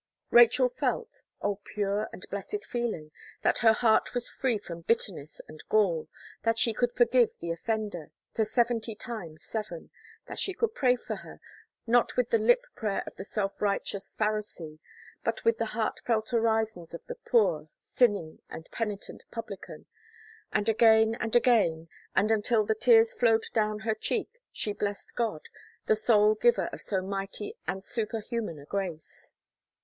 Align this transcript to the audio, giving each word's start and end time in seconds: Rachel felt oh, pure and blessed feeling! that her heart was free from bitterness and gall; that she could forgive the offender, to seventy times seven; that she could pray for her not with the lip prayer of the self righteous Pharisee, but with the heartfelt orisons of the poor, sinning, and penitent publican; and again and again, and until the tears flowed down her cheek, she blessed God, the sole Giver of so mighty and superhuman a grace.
Rachel 0.31 0.67
felt 0.67 1.21
oh, 1.43 1.59
pure 1.63 2.09
and 2.11 2.25
blessed 2.31 2.65
feeling! 2.65 3.11
that 3.43 3.59
her 3.59 3.71
heart 3.73 4.15
was 4.15 4.27
free 4.31 4.57
from 4.57 4.81
bitterness 4.81 5.39
and 5.47 5.63
gall; 5.69 6.09
that 6.41 6.57
she 6.57 6.73
could 6.73 6.91
forgive 6.91 7.29
the 7.37 7.51
offender, 7.51 8.09
to 8.33 8.43
seventy 8.43 8.95
times 8.95 9.43
seven; 9.45 9.91
that 10.25 10.39
she 10.39 10.55
could 10.55 10.73
pray 10.73 10.95
for 10.95 11.17
her 11.17 11.39
not 11.85 12.17
with 12.17 12.31
the 12.31 12.39
lip 12.39 12.65
prayer 12.75 13.03
of 13.05 13.15
the 13.15 13.23
self 13.23 13.61
righteous 13.61 14.15
Pharisee, 14.15 14.79
but 15.23 15.45
with 15.45 15.59
the 15.59 15.67
heartfelt 15.77 16.33
orisons 16.33 16.95
of 16.95 17.05
the 17.05 17.19
poor, 17.29 17.69
sinning, 17.83 18.41
and 18.49 18.67
penitent 18.71 19.25
publican; 19.29 19.85
and 20.51 20.67
again 20.67 21.15
and 21.19 21.35
again, 21.35 21.87
and 22.15 22.31
until 22.31 22.65
the 22.65 22.73
tears 22.73 23.13
flowed 23.13 23.45
down 23.53 23.81
her 23.81 23.93
cheek, 23.93 24.39
she 24.51 24.73
blessed 24.73 25.13
God, 25.13 25.41
the 25.85 25.95
sole 25.95 26.33
Giver 26.33 26.69
of 26.73 26.81
so 26.81 27.03
mighty 27.03 27.53
and 27.67 27.83
superhuman 27.83 28.57
a 28.57 28.65
grace. 28.65 29.33